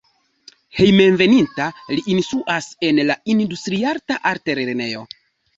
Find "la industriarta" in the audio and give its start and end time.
3.11-4.21